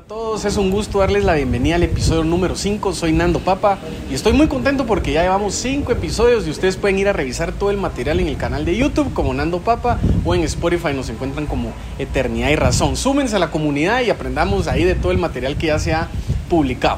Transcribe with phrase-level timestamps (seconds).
[0.00, 2.94] Hola a todos, es un gusto darles la bienvenida al episodio número 5.
[2.94, 3.76] Soy Nando Papa
[4.10, 7.52] y estoy muy contento porque ya llevamos 5 episodios y ustedes pueden ir a revisar
[7.52, 11.10] todo el material en el canal de YouTube como Nando Papa o en Spotify nos
[11.10, 12.96] encuentran como Eternidad y Razón.
[12.96, 16.08] Súmense a la comunidad y aprendamos ahí de todo el material que ya se ha
[16.48, 16.96] publicado.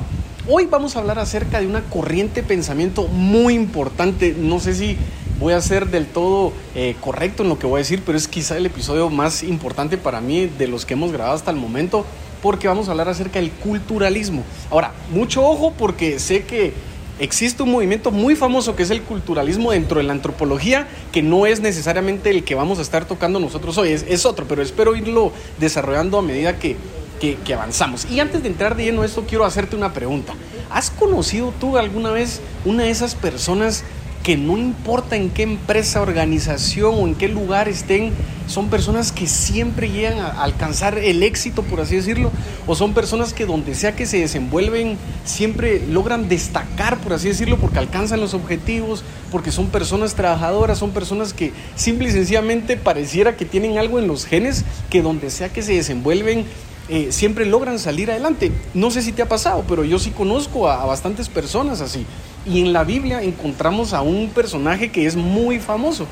[0.48, 4.36] Hoy vamos a hablar acerca de una corriente de pensamiento muy importante.
[4.38, 4.96] No sé si
[5.40, 8.28] voy a ser del todo eh, correcto en lo que voy a decir, pero es
[8.28, 12.06] quizá el episodio más importante para mí de los que hemos grabado hasta el momento
[12.42, 14.42] porque vamos a hablar acerca del culturalismo.
[14.70, 16.74] Ahora, mucho ojo porque sé que
[17.18, 21.46] existe un movimiento muy famoso que es el culturalismo dentro de la antropología, que no
[21.46, 25.32] es necesariamente el que vamos a estar tocando nosotros hoy, es, otro, pero espero irlo
[25.58, 26.76] desarrollando a medida que,
[27.20, 28.06] que, avanzamos.
[28.10, 30.34] Y antes de entrar de lleno a esto, quiero hacerte una pregunta.
[30.70, 33.84] ¿Has conocido tú alguna vez una de esas personas
[34.22, 38.12] que no importa en qué empresa, organización o en qué lugar estén,
[38.46, 42.30] son personas que siempre llegan a alcanzar el éxito, por así decirlo,
[42.66, 47.56] o son personas que donde sea que se desenvuelven, siempre logran destacar, por así decirlo,
[47.56, 53.36] porque alcanzan los objetivos, porque son personas trabajadoras, son personas que simple y sencillamente pareciera
[53.36, 56.44] que tienen algo en los genes, que donde sea que se desenvuelven,
[56.88, 58.52] eh, siempre logran salir adelante.
[58.74, 62.04] No sé si te ha pasado, pero yo sí conozco a bastantes personas así.
[62.44, 66.06] Y en la Biblia encontramos a un personaje que es muy famoso,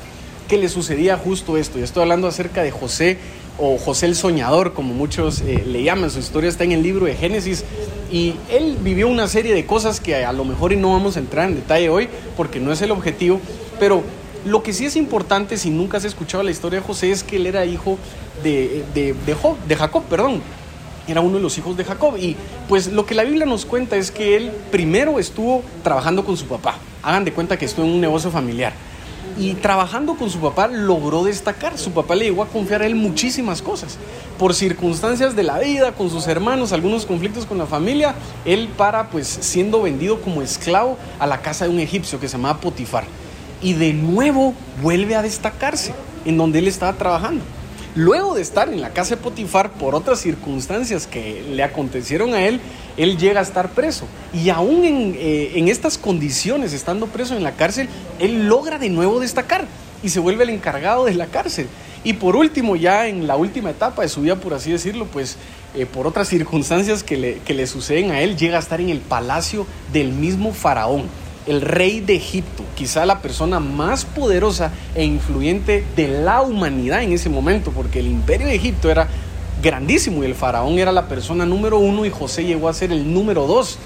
[0.47, 1.77] que le sucedía justo esto.
[1.77, 3.17] Y estoy hablando acerca de José
[3.57, 6.09] o José el Soñador, como muchos eh, le llaman.
[6.09, 7.65] Su historia está en el libro de Génesis.
[8.11, 11.49] Y él vivió una serie de cosas que a lo mejor no vamos a entrar
[11.49, 13.41] en detalle hoy porque no es el objetivo.
[13.77, 14.01] Pero
[14.45, 17.35] lo que sí es importante, si nunca has escuchado la historia de José, es que
[17.35, 17.97] él era hijo
[18.41, 19.35] de, de, de,
[19.67, 20.41] de Jacob, perdón
[21.07, 22.17] era uno de los hijos de Jacob.
[22.17, 22.35] Y
[22.67, 26.45] pues lo que la Biblia nos cuenta es que él primero estuvo trabajando con su
[26.45, 26.75] papá.
[27.03, 28.73] Hagan de cuenta que estuvo en un negocio familiar.
[29.37, 31.77] Y trabajando con su papá logró destacar.
[31.77, 33.97] Su papá le llegó a confiar a él muchísimas cosas.
[34.37, 39.09] Por circunstancias de la vida, con sus hermanos, algunos conflictos con la familia, él para
[39.09, 43.05] pues siendo vendido como esclavo a la casa de un egipcio que se llamaba Potifar.
[43.61, 45.93] Y de nuevo vuelve a destacarse
[46.25, 47.43] en donde él estaba trabajando.
[47.95, 52.43] Luego de estar en la casa de Potifar por otras circunstancias que le acontecieron a
[52.43, 52.61] él,
[52.95, 54.05] él llega a estar preso.
[54.33, 58.89] Y aún en, eh, en, estas condiciones, estando preso en la cárcel, él logra de
[58.89, 59.65] nuevo destacar
[60.01, 61.67] y se vuelve el encargado de la cárcel.
[62.05, 65.35] Y por último, ya en la última etapa de su vida, por así decirlo, pues
[65.75, 68.89] eh, por otras circunstancias que le, que le suceden a él, llega a estar en
[68.89, 71.09] el palacio del mismo faraón
[71.47, 77.13] el rey de Egipto, quizá la persona más poderosa e influyente de la humanidad en
[77.13, 79.07] ese momento, porque el imperio de Egipto era
[79.61, 83.13] grandísimo y el faraón era la persona número uno y José llegó a ser el
[83.13, 83.77] número dos.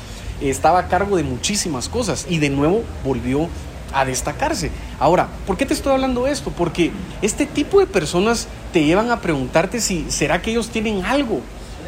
[0.41, 3.47] Estaba a cargo de muchísimas cosas y de nuevo volvió
[3.93, 4.71] a destacarse.
[4.99, 6.51] Ahora, ¿por qué te estoy hablando de esto?
[6.51, 6.91] Porque
[7.21, 11.41] este tipo de personas te llevan a preguntarte si será que ellos tienen algo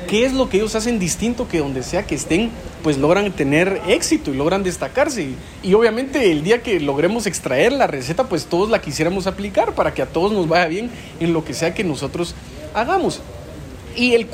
[0.08, 2.50] qué es lo que ellos hacen distinto que donde sea que estén,
[2.82, 5.30] pues logran tener éxito y logran destacarse.
[5.64, 9.94] Y, obviamente el día que logremos extraer la receta, pues todos la quisiéramos aplicar para
[9.94, 12.34] que a todos nos vaya bien en lo que sea que nosotros
[12.74, 13.22] hagamos.
[13.96, 14.28] Y el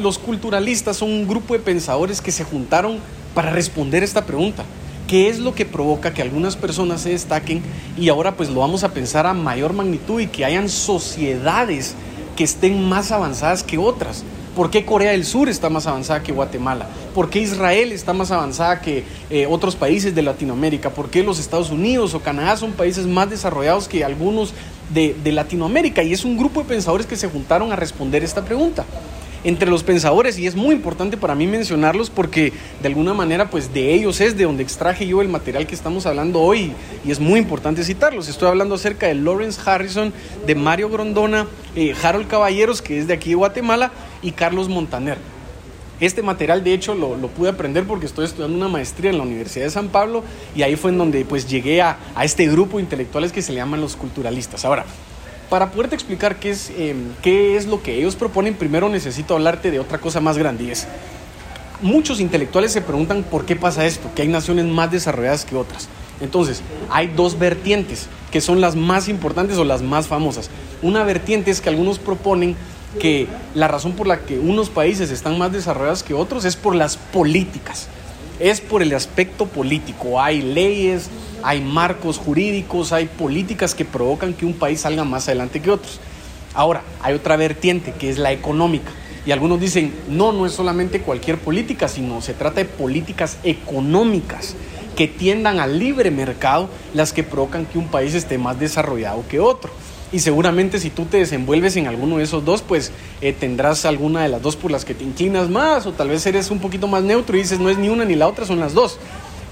[0.00, 2.98] los culturalistas son un grupo de pensadores que se juntaron
[3.34, 4.64] para responder esta pregunta.
[5.06, 7.62] ¿Qué es lo que provoca que algunas personas se destaquen
[7.98, 11.94] y ahora pues lo vamos a pensar a mayor magnitud y que hayan sociedades
[12.36, 14.24] que estén más avanzadas que otras?
[14.54, 16.88] ¿Por qué Corea del Sur está más avanzada que Guatemala?
[17.14, 20.90] ¿Por qué Israel está más avanzada que eh, otros países de Latinoamérica?
[20.90, 24.52] ¿Por qué los Estados Unidos o Canadá son países más desarrollados que algunos
[24.92, 26.02] de, de Latinoamérica?
[26.02, 28.84] Y es un grupo de pensadores que se juntaron a responder esta pregunta
[29.44, 32.52] entre los pensadores y es muy importante para mí mencionarlos porque
[32.82, 36.06] de alguna manera pues de ellos es de donde extraje yo el material que estamos
[36.06, 36.72] hablando hoy
[37.04, 38.28] y es muy importante citarlos.
[38.28, 40.12] Estoy hablando acerca de Lawrence Harrison,
[40.46, 43.92] de Mario Grondona, eh, Harold Caballeros que es de aquí de Guatemala
[44.22, 45.18] y Carlos Montaner.
[46.00, 49.66] Este material de hecho lo, pude aprender porque estoy estudiando una maestría en la Universidad
[49.66, 50.24] de San Pablo
[50.56, 53.52] y ahí fue en donde pues llegué a, a este grupo de intelectuales que se
[53.52, 54.64] le llaman los culturalistas.
[54.64, 54.86] Ahora,
[55.50, 59.70] para poderte explicar qué es, em, qué es lo que ellos proponen, primero necesito hablarte
[59.70, 60.64] de otra cosa más grande.
[60.64, 60.86] Y es,
[61.82, 65.88] muchos intelectuales se preguntan por qué pasa esto, que hay naciones más desarrolladas que otras.
[66.20, 70.50] Entonces, hay dos vertientes que son las más importantes o las más famosas.
[70.82, 72.54] Una vertiente es que algunos proponen
[73.00, 76.74] que la razón por la que unos países están más desarrollados que otros es por
[76.74, 77.88] las políticas,
[78.38, 80.20] es por el aspecto político.
[80.20, 81.08] Hay leyes,
[81.42, 86.00] hay marcos jurídicos, hay políticas que provocan que un país salga más adelante que otros.
[86.54, 88.90] Ahora, hay otra vertiente que es la económica.
[89.26, 94.56] Y algunos dicen, no, no es solamente cualquier política, sino se trata de políticas económicas
[94.96, 99.40] que tiendan al libre mercado, las que provocan que un país esté más desarrollado que
[99.40, 99.70] otro.
[100.12, 102.90] Y seguramente si tú te desenvuelves en alguno de esos dos, pues
[103.20, 106.26] eh, tendrás alguna de las dos por las que te inclinas más, o tal vez
[106.26, 108.58] eres un poquito más neutro y dices no es ni una ni la otra, son
[108.58, 108.98] las dos.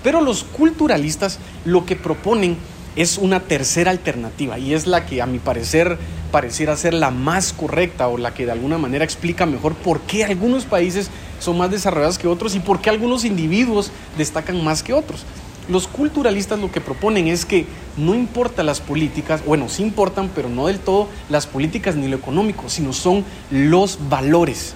[0.03, 2.57] Pero los culturalistas lo que proponen
[2.97, 5.99] es una tercera alternativa y es la que a mi parecer
[6.33, 10.25] pareciera ser la más correcta o la que de alguna manera explica mejor por qué
[10.25, 11.11] algunos países
[11.41, 15.25] son más desarrollados que otros y por qué algunos individuos destacan más que otros.
[15.69, 17.67] Los culturalistas lo que proponen es que
[17.97, 22.17] no importa las políticas, bueno, sí importan, pero no del todo las políticas ni lo
[22.17, 24.75] económico, sino son los valores.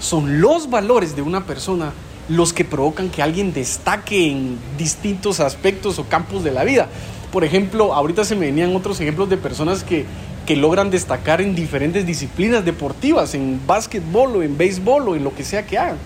[0.00, 1.92] Son los valores de una persona
[2.28, 6.88] los que provocan que alguien destaque en distintos aspectos o campos de la vida.
[7.32, 10.06] Por ejemplo, ahorita se me venían otros ejemplos de personas que,
[10.46, 15.34] que logran destacar en diferentes disciplinas deportivas, en básquetbol o en béisbol o en lo
[15.34, 15.96] que sea que hagan.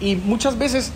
[0.00, 0.92] Y muchas veces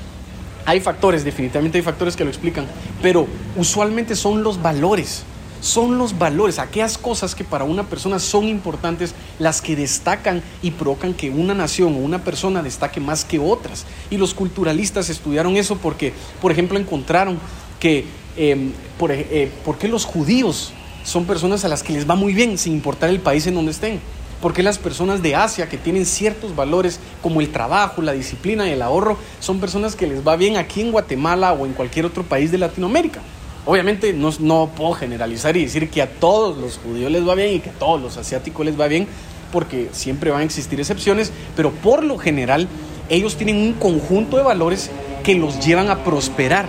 [0.64, 2.66] hay factores, definitivamente hay factores que lo explican,
[3.00, 3.26] pero
[3.56, 5.24] usualmente son los valores.
[5.60, 10.72] Son los valores, aquellas cosas que para una persona son importantes, las que destacan y
[10.72, 13.86] provocan que una nación o una persona destaque más que otras.
[14.10, 17.38] Y los culturalistas estudiaron eso porque, por ejemplo, encontraron
[17.80, 18.06] que,
[18.36, 20.72] em, por, eh, ¿por qué los judíos
[21.04, 23.72] son personas a las que les va muy bien sin importar el país en donde
[23.72, 24.00] estén?
[24.40, 28.72] Porque las personas de Asia que tienen ciertos valores como el trabajo, la disciplina y
[28.72, 32.22] el ahorro son personas que les va bien aquí en Guatemala o en cualquier otro
[32.22, 33.20] país de Latinoamérica?
[33.66, 37.54] Obviamente no, no puedo generalizar y decir que a todos los judíos les va bien
[37.54, 39.08] y que a todos los asiáticos les va bien,
[39.52, 42.68] porque siempre van a existir excepciones, pero por lo general
[43.08, 44.90] ellos tienen un conjunto de valores
[45.24, 46.66] que los llevan a prosperar,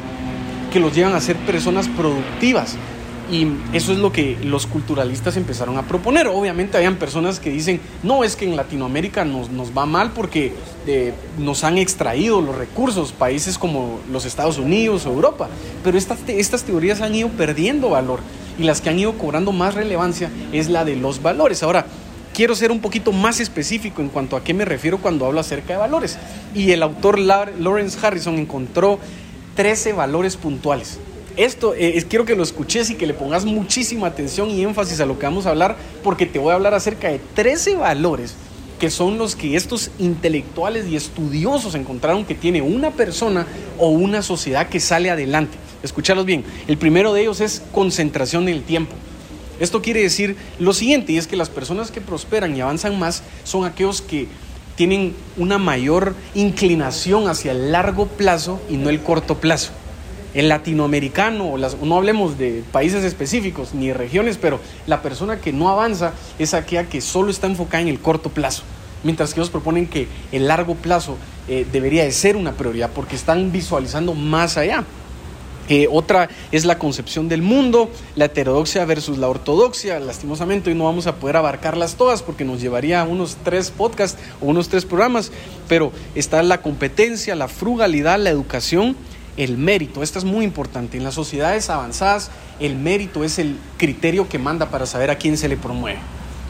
[0.74, 2.76] que los llevan a ser personas productivas,
[3.30, 6.28] y eso es lo que los culturalistas empezaron a proponer.
[6.28, 10.54] Obviamente habían personas que dicen, no, es que en Latinoamérica nos, nos va mal porque
[10.86, 15.50] eh, nos han extraído los recursos, países como los Estados Unidos o Europa.
[15.84, 18.22] Pero estas, estas teorías han ido perdiendo valor
[18.58, 21.64] y las que han ido cobrando más relevancia es la de los valores.
[21.64, 21.86] Ahora,
[22.34, 25.74] quiero ser un poquito más específico en cuanto a qué me refiero cuando hablo acerca
[25.74, 26.18] de valores.
[26.56, 29.00] Y el autor Lawrence Harrison encontró
[29.56, 30.98] 13 valores puntuales
[31.38, 35.06] esto eh, quiero que lo escuches y que le pongas muchísima atención y énfasis a
[35.06, 38.36] lo que vamos a hablar, porque te voy a hablar acerca de 13 valores
[38.80, 43.48] que son los que estos intelectuales y estudiosos encontraron que tiene una persona
[43.78, 45.58] o una sociedad que sale adelante.
[45.82, 46.44] Escúchalos bien.
[46.68, 48.94] El primero de ellos es concentración en el tiempo.
[49.60, 53.24] Esto quiere decir lo siguiente, y es que las personas que prosperan y avanzan más
[53.44, 54.28] son aquellos que
[54.76, 59.72] tienen una mayor inclinación hacia el largo plazo y no el corto plazo
[60.34, 66.14] el latinoamericano, no hablemos de países específicos ni regiones, pero la persona que no avanza
[66.38, 68.64] es aquella que solo está enfocada en el corto plazo,
[69.04, 73.16] mientras que ellos proponen que el largo plazo eh, debería de ser una prioridad porque
[73.16, 74.84] están visualizando más allá.
[75.70, 80.00] Eh, otra es la concepción del mundo, la heterodoxia versus la ortodoxia.
[80.00, 84.46] Lastimosamente hoy no vamos a poder abarcarlas todas porque nos llevaría unos tres podcasts o
[84.46, 85.32] unos tres programas,
[85.68, 88.96] pero está la competencia, la frugalidad, la educación
[89.38, 90.04] el mérito.
[90.04, 90.98] Esto es muy importante.
[90.98, 95.38] En las sociedades avanzadas, el mérito es el criterio que manda para saber a quién
[95.38, 96.00] se le promueve.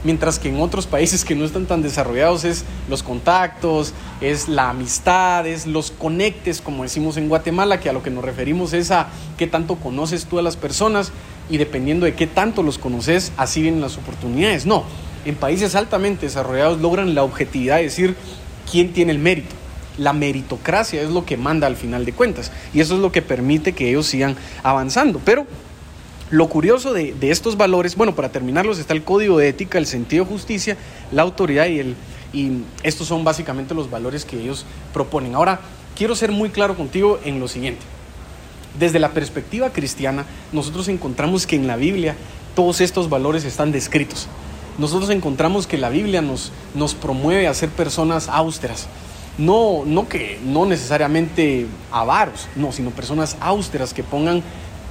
[0.03, 4.69] Mientras que en otros países que no están tan desarrollados es los contactos, es la
[4.69, 8.91] amistad, es los conectes, como decimos en Guatemala, que a lo que nos referimos es
[8.91, 11.11] a qué tanto conoces tú a las personas
[11.49, 14.65] y dependiendo de qué tanto los conoces, así vienen las oportunidades.
[14.65, 14.85] No,
[15.25, 18.15] en países altamente desarrollados logran la objetividad de decir
[18.71, 19.56] quién tiene el mérito
[19.97, 23.21] la meritocracia es lo que manda al final de cuentas y eso es lo que
[23.21, 25.19] permite que ellos sigan avanzando.
[25.23, 25.45] Pero
[26.29, 30.25] lo curioso de, estos valores, bueno, para terminarlos está el código de ética, el sentido
[30.25, 30.77] de justicia,
[31.11, 35.35] la autoridad y estos son básicamente los valores que ellos proponen.
[35.35, 35.61] Ahora,
[35.95, 37.81] quiero ser muy claro contigo en lo siguiente.
[38.77, 42.15] Desde la perspectiva cristiana, nosotros encontramos que en la Biblia
[42.55, 44.27] todos estos valores están descritos.
[44.77, 48.87] Nosotros encontramos que la Biblia nos, nos promueve a ser personas austeras,
[49.37, 54.43] no, no que no necesariamente avaros, no, sino personas austeras que pongan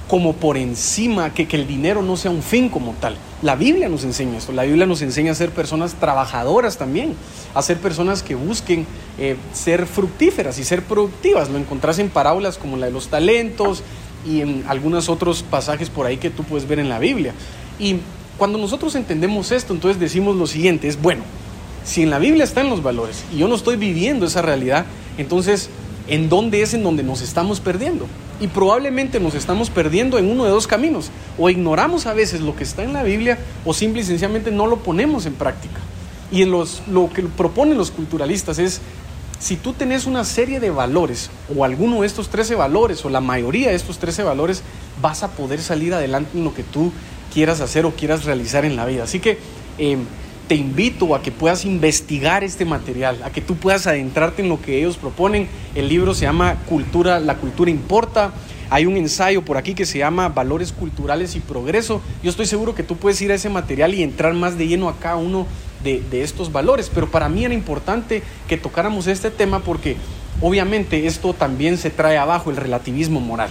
[0.09, 3.17] como por encima, que, que el dinero no sea un fin como tal.
[3.43, 7.15] La Biblia nos enseña esto, la Biblia nos enseña a ser personas trabajadoras también,
[7.55, 8.87] a ser personas que busquen
[9.19, 11.50] eh, ser fructíferas y ser productivas.
[11.50, 13.83] Lo encontrás en parábolas como la de los talentos
[14.25, 17.35] y en algunos otros pasajes por ahí que tú puedes ver en la Biblia.
[17.79, 17.97] Y
[18.38, 21.25] cuando nosotros entendemos esto, entonces decimos lo siguiente, es bueno,
[21.87, 24.87] si en la Biblia están los valores y yo no estoy viviendo esa realidad,
[25.19, 25.71] entonces,
[26.09, 28.07] ¿en dónde es en donde nos estamos perdiendo?
[28.40, 31.11] Y probablemente nos estamos perdiendo en uno de dos caminos.
[31.38, 34.66] O ignoramos a veces lo que está en la Biblia o simple y sencillamente no
[34.66, 35.81] lo ponemos en práctica.
[36.33, 36.66] Y en lo
[37.14, 38.81] que proponen los culturalistas es,
[39.38, 43.21] si tú tenés una serie de valores o alguno de estos 13 valores o la
[43.21, 44.62] mayoría de estos 13 valores,
[45.00, 46.90] vas a poder salir adelante en lo que tú
[47.33, 49.05] quieras hacer o quieras realizar en la vida.
[49.05, 49.38] Así que
[49.78, 50.00] em,
[50.49, 54.61] te invito a que puedas investigar este material, a que tú puedas adentrarte en lo
[54.61, 55.49] que ellos proponen.
[55.75, 58.33] El libro se llama Cultura, la cultura importa.
[58.71, 62.00] Hay un ensayo por aquí que se llama Valores Culturales y Progreso.
[62.23, 64.88] Yo estoy seguro que tú puedes ir a ese material y entrar más de lleno
[64.88, 65.47] a cada uno
[65.83, 66.91] de, de estos valores.
[66.95, 69.97] Pero para mí era importante que tocáramos este tema porque
[70.41, 73.50] obviamente esto también se trae abajo el relativismo moral.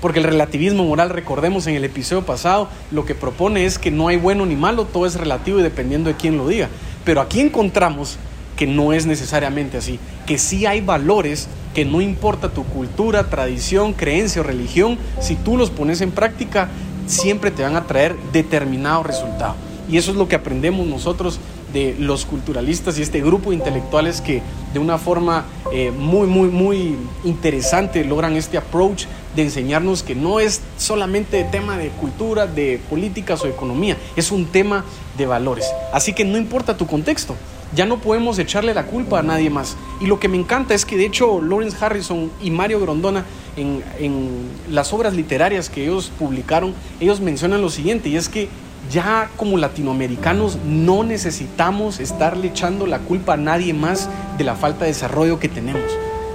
[0.00, 4.08] Porque el relativismo moral, recordemos en el episodio pasado, lo que propone es que no
[4.08, 6.68] hay bueno ni malo, todo es relativo y dependiendo de quién lo diga.
[7.04, 8.18] Pero aquí encontramos
[8.56, 13.92] que no es necesariamente así, que sí hay valores que no importa tu cultura, tradición,
[13.92, 16.68] creencia o religión, si tú los pones en práctica,
[17.06, 19.54] siempre te van a traer determinado resultado.
[19.88, 21.40] Y eso es lo que aprendemos nosotros
[21.72, 24.42] de los culturalistas y este grupo de intelectuales que
[24.72, 30.40] de una forma eh, muy, muy, muy interesante logran este approach de enseñarnos que no
[30.40, 34.84] es solamente tema de cultura, de políticas o economía, es un tema
[35.16, 35.66] de valores.
[35.92, 37.36] Así que no importa tu contexto,
[37.74, 39.76] ya no podemos echarle la culpa a nadie más.
[40.00, 43.24] Y lo que me encanta es que de hecho Lawrence Harrison y Mario Grondona
[43.56, 48.48] en, en las obras literarias que ellos publicaron, ellos mencionan lo siguiente, y es que
[48.90, 54.84] ya como latinoamericanos no necesitamos estarle echando la culpa a nadie más de la falta
[54.84, 55.82] de desarrollo que tenemos,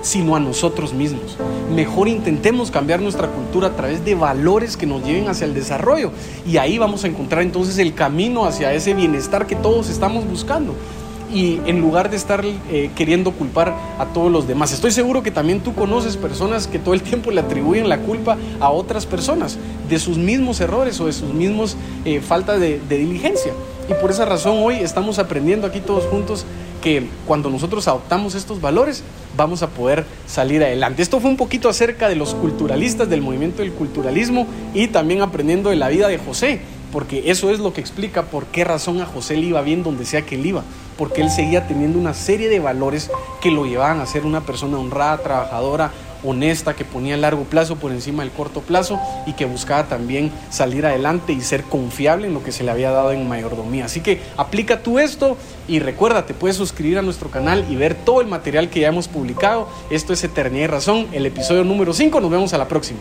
[0.06, 1.36] sino a nosotros mismos.
[1.74, 6.12] Mejor intentemos cambiar nuestra cultura a través de valores que nos lleven hacia el desarrollo
[6.46, 10.76] y ahí vamos a encontrar entonces el camino hacia ese bienestar que todos estamos buscando
[11.34, 14.72] y en lugar de estar eh, queriendo culpar a todos los demás.
[14.72, 18.38] Estoy seguro que también tú conoces personas que todo el tiempo le atribuyen la culpa
[18.60, 19.58] a otras personas
[19.90, 23.54] de sus mismos errores o de sus mismos eh, falta de, de diligencia.
[23.90, 26.46] Y por esa razón hoy estamos aprendiendo aquí todos juntos
[26.86, 29.02] que cuando nosotros adoptamos estos valores
[29.36, 31.02] vamos a poder salir adelante.
[31.02, 35.72] Esto fue un poquito acerca de los culturalistas, del movimiento del culturalismo y también aprendiendo
[35.72, 36.62] de la vida de José
[36.92, 40.06] porque eso es lo que explica por qué razón a José le iba bien donde
[40.06, 40.64] sea que él iba,
[40.98, 43.12] porque él seguía teniendo una serie de valores
[43.42, 45.92] que lo llevaban a ser una persona honrada, trabajadora,
[46.24, 50.32] honesta, que ponía el largo plazo por encima del corto plazo y que buscaba también
[50.50, 53.86] salir adelante y ser confiable en lo que se le había dado en mayordomía.
[53.86, 57.96] Así que aplica tú esto y recuerda, te puedes suscribir a nuestro canal y ver
[57.96, 59.68] todo el material que ya hemos publicado.
[59.90, 62.20] Esto es Eternidad y Razón, el episodio número 5.
[62.22, 63.00] Nos vemos a la próxima.